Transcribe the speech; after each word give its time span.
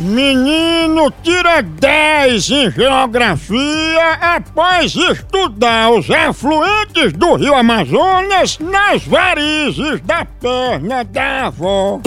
Menino 0.00 1.12
tira 1.24 1.60
10 1.60 2.50
em 2.50 2.70
geografia 2.70 4.12
após 4.20 4.94
estudar 4.94 5.90
os 5.90 6.08
afluentes 6.08 7.12
do 7.14 7.34
rio 7.34 7.52
Amazonas 7.52 8.60
nas 8.60 9.02
varizes 9.04 10.00
da 10.02 10.24
perna 10.24 11.02
da 11.02 11.46
avó. 11.46 12.00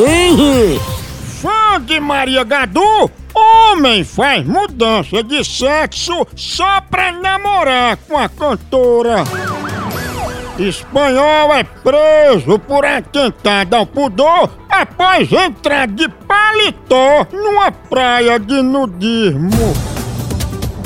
Fã 1.41 1.81
de 1.81 2.00
Maria 2.00 2.45
Gadu, 2.45 3.12
homem 3.34 4.05
faz 4.05 4.45
mudança 4.45 5.22
de 5.22 5.44
sexo 5.44 6.26
só 6.34 6.80
pra 6.81 7.12
namorar 7.12 7.98
com 8.08 8.17
a 8.17 8.30
cantora. 8.30 9.26
Espanhol 10.67 11.53
é 11.53 11.63
preso 11.63 12.59
por 12.59 12.85
atentado 12.85 13.75
ao 13.75 13.86
pudor 13.86 14.49
após 14.69 15.31
entrar 15.31 15.88
de 15.88 16.08
paletó 16.08 17.25
numa 17.31 17.72
praia 17.72 18.39
de 18.39 18.61
nudismo. 18.61 19.73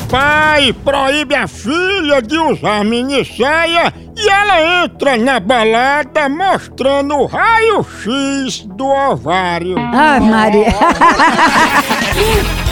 Pai 0.10 0.72
proíbe 0.72 1.36
a 1.36 1.48
filha 1.48 2.22
de 2.22 2.38
usar 2.38 2.86
minissaia 2.86 3.94
e 4.16 4.30
ela 4.30 4.84
entra 4.84 5.18
na 5.18 5.40
balada 5.42 6.30
mostrando 6.30 7.16
o 7.16 7.26
raio-x 7.26 8.66
do 8.66 8.86
ovário. 8.86 9.76
Ai, 9.78 10.20
Maria. 10.22 10.68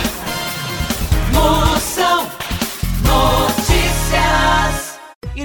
Moção 1.34 2.23